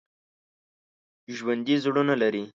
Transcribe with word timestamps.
ژوندي 1.37 1.75
زړونه 1.83 2.13
لري 2.21 2.43